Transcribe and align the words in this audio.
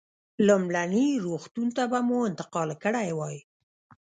لومړني 0.47 1.07
روغتون 1.25 1.67
ته 1.75 1.83
به 1.91 1.99
مو 2.07 2.17
انتقال 2.29 2.69
کړی 2.83 3.09
وای. 3.17 3.37